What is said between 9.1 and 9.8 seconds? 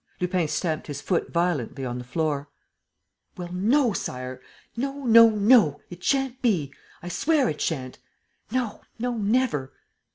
never!"